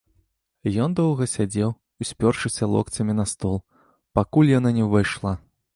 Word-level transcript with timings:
Ён 0.85 0.95
доўга 0.99 1.27
сядзеў, 1.33 1.73
успёршыся 2.05 2.71
локцямі 2.75 3.13
на 3.21 3.25
стол, 3.35 3.57
пакуль 4.21 4.53
яна 4.59 4.69
не 4.81 4.91
ўвайшла. 4.91 5.39